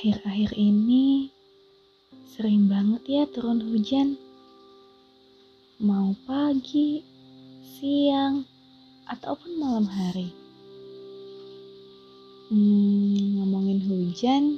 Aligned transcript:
Akhir-akhir 0.00 0.56
ini 0.56 1.28
sering 2.32 2.72
banget 2.72 3.04
ya 3.04 3.22
turun 3.28 3.60
hujan. 3.60 4.16
Mau 5.76 6.16
pagi, 6.24 7.04
siang, 7.60 8.48
ataupun 9.04 9.60
malam 9.60 9.84
hari. 9.84 10.32
Hmm, 12.48 13.44
ngomongin 13.44 13.84
hujan, 13.84 14.56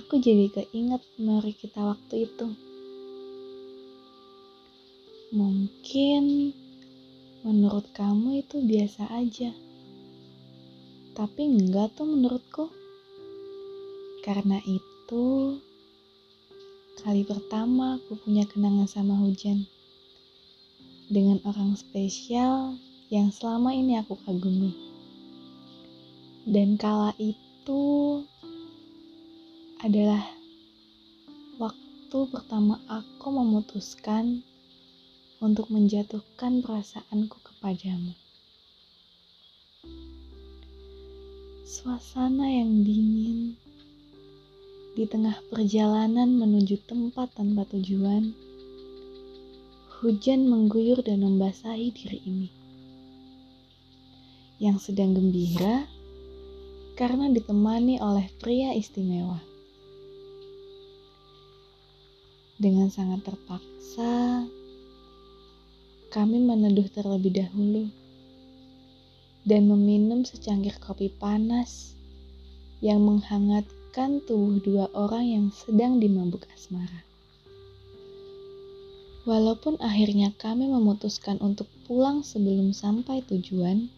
aku 0.00 0.16
jadi 0.16 0.48
keinget 0.48 1.04
memori 1.20 1.52
kita 1.52 1.84
waktu 1.84 2.24
itu. 2.24 2.48
Mungkin 5.36 6.56
menurut 7.44 7.92
kamu 7.92 8.40
itu 8.40 8.56
biasa 8.64 9.04
aja. 9.20 9.52
Tapi 11.12 11.44
enggak 11.44 11.92
tuh 11.92 12.08
menurutku. 12.08 12.79
Karena 14.20 14.60
itu, 14.68 15.56
kali 17.00 17.24
pertama 17.24 17.96
aku 17.96 18.20
punya 18.20 18.44
kenangan 18.44 18.84
sama 18.84 19.16
hujan. 19.16 19.64
Dengan 21.08 21.40
orang 21.48 21.72
spesial 21.80 22.76
yang 23.08 23.32
selama 23.32 23.72
ini 23.72 23.96
aku 23.96 24.20
kagumi. 24.20 24.76
Dan 26.44 26.76
kala 26.76 27.16
itu 27.16 28.20
adalah 29.80 30.20
waktu 31.56 32.18
pertama 32.28 32.76
aku 32.92 33.32
memutuskan 33.32 34.44
untuk 35.40 35.72
menjatuhkan 35.72 36.60
perasaanku 36.60 37.40
kepadamu. 37.40 38.12
Suasana 41.64 42.52
yang 42.52 42.84
dingin 42.84 43.56
di 44.90 45.06
tengah 45.06 45.38
perjalanan 45.46 46.34
menuju 46.34 46.82
tempat 46.82 47.30
tanpa 47.38 47.62
tujuan, 47.70 48.34
hujan 50.02 50.50
mengguyur 50.50 50.98
dan 51.06 51.22
membasahi 51.22 51.94
diri 51.94 52.18
ini. 52.26 52.50
Yang 54.58 54.90
sedang 54.90 55.14
gembira 55.14 55.86
karena 56.98 57.30
ditemani 57.30 58.02
oleh 58.02 58.26
pria 58.42 58.74
istimewa. 58.74 59.38
Dengan 62.60 62.92
sangat 62.92 63.24
terpaksa, 63.24 64.44
kami 66.12 66.44
meneduh 66.44 66.90
terlebih 66.92 67.32
dahulu 67.40 67.88
dan 69.48 69.64
meminum 69.70 70.28
secangkir 70.28 70.76
kopi 70.76 71.08
panas 71.08 71.96
yang 72.84 73.00
menghangatkan 73.00 73.79
menyatukan 73.90 74.22
tubuh 74.22 74.62
dua 74.62 74.86
orang 74.94 75.26
yang 75.26 75.46
sedang 75.50 75.98
dimabuk 75.98 76.46
asmara. 76.54 77.02
Walaupun 79.26 79.82
akhirnya 79.82 80.30
kami 80.38 80.70
memutuskan 80.70 81.42
untuk 81.42 81.66
pulang 81.90 82.22
sebelum 82.22 82.70
sampai 82.70 83.26
tujuan, 83.26 83.90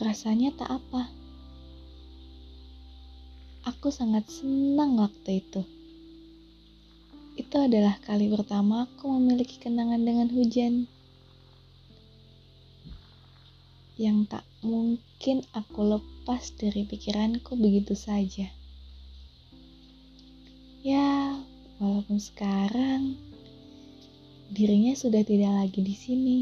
rasanya 0.00 0.56
tak 0.56 0.80
apa. 0.80 1.12
Aku 3.68 3.92
sangat 3.92 4.24
senang 4.32 4.96
waktu 4.96 5.44
itu. 5.44 5.60
Itu 7.36 7.60
adalah 7.60 8.00
kali 8.00 8.32
pertama 8.32 8.88
aku 8.88 9.12
memiliki 9.12 9.60
kenangan 9.60 10.00
dengan 10.00 10.32
hujan. 10.32 10.88
Yang 14.00 14.32
tak 14.32 14.44
mungkin 14.64 15.44
aku 15.52 15.84
lepas 15.84 16.56
dari 16.56 16.88
pikiranku 16.88 17.60
begitu 17.60 17.92
saja. 17.92 18.56
Walaupun 22.10 22.26
sekarang 22.26 23.02
dirinya 24.50 24.98
sudah 24.98 25.22
tidak 25.22 25.62
lagi 25.62 25.78
di 25.78 25.94
sini. 25.94 26.40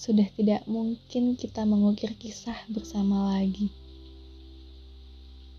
Sudah 0.00 0.24
tidak 0.32 0.64
mungkin 0.64 1.36
kita 1.36 1.68
mengukir 1.68 2.16
kisah 2.16 2.56
bersama 2.72 3.36
lagi. 3.36 3.68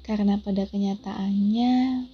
Karena 0.02 0.42
pada 0.42 0.66
kenyataannya 0.66 2.10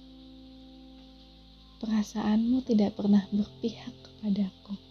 perasaanmu 1.80 2.68
tidak 2.68 3.00
pernah 3.00 3.24
berpihak 3.32 3.96
kepadaku. 4.04 4.89